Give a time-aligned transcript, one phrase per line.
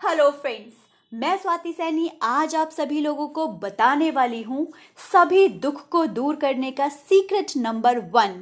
[0.00, 0.74] Hello friends
[1.12, 4.66] मैं स्वाति सैनी आज आप सभी लोगों को बताने वाली हूँ
[5.02, 8.32] सभी दुख को दूर करने का सीक्रेट नंबर वन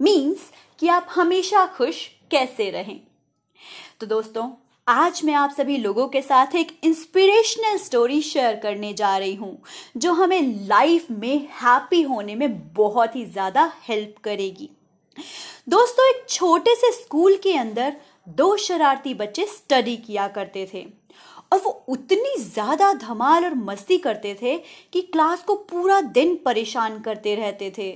[0.00, 0.50] मींस
[0.80, 3.00] कि आप हमेशा खुश कैसे रहें।
[4.00, 4.48] तो दोस्तों,
[4.86, 9.56] आज मैं आप सभी लोगों के साथ एक इंस्पिरेशनल स्टोरी शेयर करने जा रही हूँ,
[9.96, 14.70] जो हमें लाइफ में हैप्पी होने में बहुत ही ज़्यादा हेल्प करेगी।
[15.68, 17.96] दोस्तों, एक छोटे से स्कूल के अंदर
[18.28, 20.86] दो शरारती बच्चे स्टडी किया करते थे।
[21.52, 24.56] और वो उतनी ज़्यादा धमाल और मस्ती करते थे
[24.92, 27.90] कि क्लास को पूरा दिन परेशान करते रहते थे।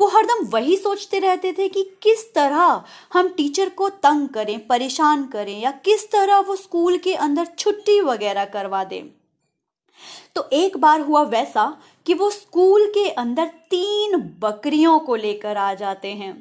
[0.00, 2.82] वो हरदम वही सोचते रहते थे कि किस तरह
[3.12, 8.00] हम टीचर को तंग करें, परेशान करें या किस तरह वो स्कूल के अंदर छुट्टी
[8.00, 9.02] वगैरह करवा दें।
[10.34, 11.66] तो एक बार हुआ वैसा
[12.06, 16.32] कि वो स्कूल के अंदर तीन बकरियों को लेकर आ जाते हैं।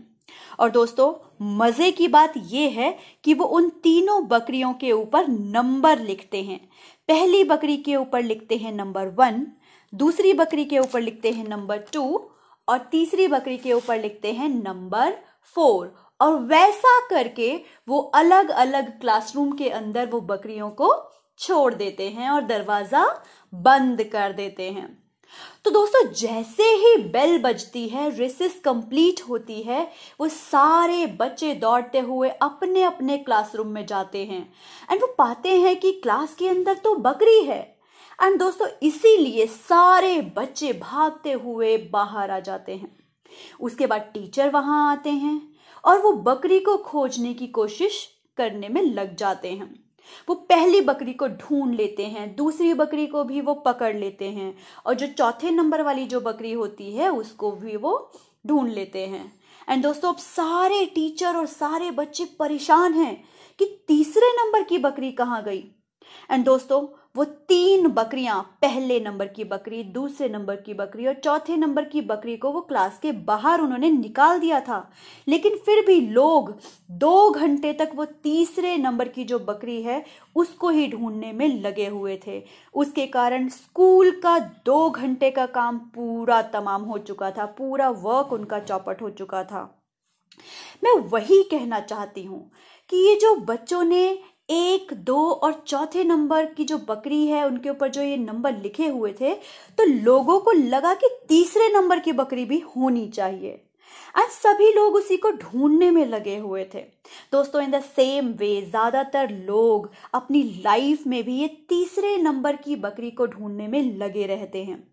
[0.60, 1.14] और दोस्तों,
[1.58, 6.60] मज़े की बात यह है कि वो उन तीनों बकरियों के ऊपर नंबर लिखते हैं।
[7.10, 9.46] पहली बकरी के ऊपर लिखते हैं नंबर वन,
[9.94, 12.30] दूसरी बकरी के ऊपर लिखते हैं नंबर टू,
[12.68, 15.18] और तीसरी बकरी के ऊपर लिखते हैं नंबर
[15.56, 17.50] फोर। और वैसा करके
[17.88, 20.94] वो अलग अलग क्लासरूम के अंदर वो बकरियों को
[21.40, 23.04] छोड़ देते हैं और दरवाज़ा
[23.54, 24.88] बंद कर देते हैं।
[25.66, 29.88] तो दोस्तों, जैसे ही बेल बजती है रिसेस कंप्लीट होती है,
[30.20, 34.42] वो सारे बच्चे दौड़ते हुए अपने अपने क्लासरूम में जाते हैं।
[34.92, 37.62] एंड वो पाते हैं कि क्लास के अंदर तो बकरी है।
[38.24, 42.96] एंड दोस्तों, इसीलिए सारे बच्चे भागते हुए बाहर आ जाते हैं।
[43.60, 45.42] उसके बाद टीचर वहाँ आते हैं
[45.84, 49.87] और वो बकरी को खोजने की कोशिश करने में लग जाते हैं।
[50.30, 54.54] वो पहली बकरी को ढूंढ लेते हैं, दूसरी बकरी को भी वो पकड़ लेते हैं
[54.86, 58.12] और जो चौथे नंबर वाली जो बकरी होती है, उसको भी वो
[58.48, 59.32] ढूंढ लेते हैं।
[59.70, 63.16] एंड दोस्तों, अब सारे टीचर और सारे बच्चे परेशान हैं
[63.60, 65.64] कि तीसरे नंबर की बकरी कहाँ गई?
[66.32, 71.56] एंड दोस्तों, वो तीन बकरियाँ, पहले नंबर की बकरी, दूसरे नंबर की बकरी और चौथे
[71.58, 74.92] नंबर की बकरी को वो क्लास के बाहर उन्होंने निकाल दिया था।
[75.28, 76.54] लेकिन फिर भी लोग
[76.92, 80.04] दो घंटे तक वो तीसरे नंबर की जो बकरी है,
[80.36, 82.44] उसको ही ढूँढने में लगे हुए थे।
[82.74, 88.34] उसके कारण स्कूल का दो घंटे का काम पूरा तमाम हो चुका था, पूरा वर्क
[88.34, 89.74] उनका चौपट हो चुका था।
[90.84, 92.52] मैं वही कहना चाहती हूँ
[92.90, 94.20] कि ये जो बच्चों ने
[94.50, 98.88] एक दो और चौथे नंबर की जो बकरी है उनके ऊपर जो ये नंबर लिखे
[98.88, 99.34] हुए थे
[99.78, 103.64] तो लोगों को लगा कि तीसरे नंबर की बकरी भी होनी चाहिए।
[104.18, 106.80] एंड सभी लोग उसी को ढूँढने में लगे हुए थे।
[107.32, 112.76] दोस्तों इन द सेम वे ज़्यादातर लोग अपनी लाइफ में भी ये तीसरे नंबर की
[112.78, 114.84] बकरी को ढूँढने में लगे रहते हैं।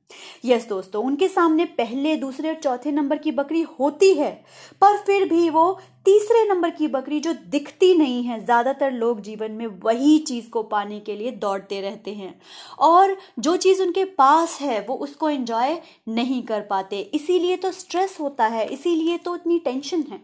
[0.45, 4.33] यस yes, दोस्तों उनके सामने पहले दूसरे और चौथे नंबर की बकरी होती है
[4.81, 5.67] पर फिर भी वो
[6.07, 10.63] तीसरे नंबर की बकरी जो दिखती नहीं है, ज़्यादातर लोग जीवन में वही चीज़ को
[10.63, 12.35] पाने के लिए दौड़ते रहते हैं।
[12.79, 15.79] और जो चीज़ उनके पास है, वो उसको एंजॉय
[16.09, 20.21] नहीं कर पाते। इसीलिए तो स्ट्रेस होता है, इसीलिए तो इतनी टेंशन है।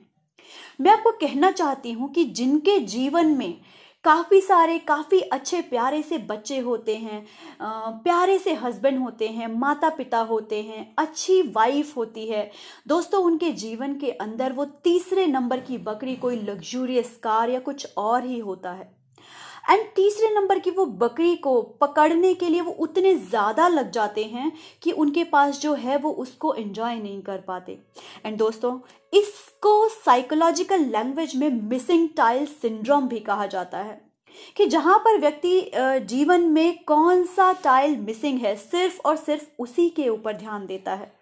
[0.81, 3.61] मैं आपको कहना चाहती हूँ कि जिनके जीवन में
[4.05, 7.25] काफ़ी सारे, काफ़ी अच्छे प्यारे से बच्चे होते हैं
[8.03, 12.51] प्यारे से हस्बैंड होते हैं माता पिता होते हैं, अच्छी वाइफ होती है।
[12.89, 17.87] दोस्तों, उनके जीवन के अंदर वो तीसरे नंबर की बकरी कोई लग्जूरियस कार या कुछ
[17.97, 19.00] और ही होता है।
[19.71, 24.25] एंड तीसरे नंबर की वो बकरी को पकड़ने के लिए वो उतने ज़्यादा लग जाते
[24.25, 27.79] हैं कि उनके पास जो है वो उसको एंजॉय नहीं कर पाते।
[28.27, 28.79] एंड दोस्तों,
[29.13, 34.01] इसको साइकोलॉजिकल लैंग्वेज में मिसिंग टाइल सिंड्रोम भी कहा जाता है।
[34.57, 35.71] कि जहाँ पर व्यक्ति
[36.07, 40.95] जीवन में कौन सा टाइल मिसिंग है, सिर्फ़ और सिर्फ़ उसी के ऊपर ध्यान देता
[40.95, 41.13] है।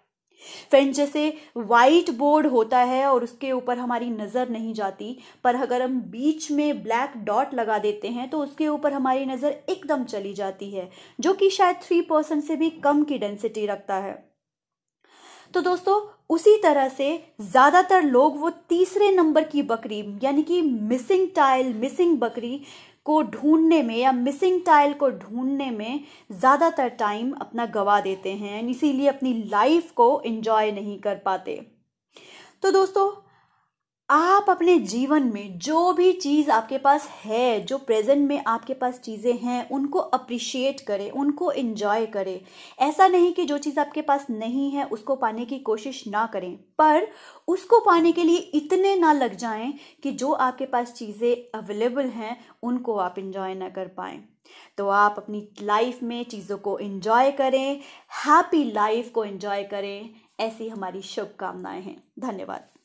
[0.69, 1.27] फ्रेंड जैसे
[1.57, 6.49] वाइट बोर्ड होता है और उसके ऊपर हमारी नज़र नहीं जाती, पर अगर हम बीच
[6.51, 10.89] में ब्लैक डॉट लगा देते हैं तो उसके ऊपर हमारी नज़र एकदम चली जाती है,
[11.19, 14.17] जो कि शायद थ्री परसेंट से भी कम की डेंसिटी रखता है।
[15.53, 17.05] तो दोस्तों, उसी तरह से
[17.41, 22.61] ज़्यादातर लोग वो तीसरे नंबर की बकरी, यानी कि मिसिंग टाइल मिसिंग बकरी
[23.09, 25.99] को ढूँढने में या मिसिंग टाइल को ढूँढने में
[26.31, 31.55] ज़्यादातर टाइम अपना गवा देते हैं। इसीलिए अपनी लाइफ को एंजॉय नहीं कर पाते।
[32.63, 33.09] तो दोस्तों
[34.09, 38.99] आप अपने जीवन में जो भी चीज़ आपके पास है, जो प्रेजेंट में आपके पास
[38.99, 42.41] चीज़ें हैं, उनको अप्रिशिएट करें, उनको एंजॉय करें।
[42.79, 46.55] ऐसा नहीं कि जो चीज़ आपके पास नहीं है, उसको पाने की कोशिश ना करें।
[46.55, 47.07] पर
[47.47, 49.73] उसको पाने के लिए इतने ना लग जाएँ
[50.03, 54.19] कि जो आपके पास चीज़ें अवेलेबल हैं, उनको आप इंजॉय ना कर पाए।
[54.77, 57.79] तो आप अपनी लाइफ में चीज़ों को एंजॉय करें
[58.25, 60.09] हैप्पी लाइफ को एंजॉय करें।
[60.39, 62.78] ऐसी हमारी शुभकामनाएँ हैं। धन्यवाद।